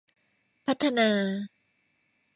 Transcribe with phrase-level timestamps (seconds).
[0.65, 1.09] พัฒนา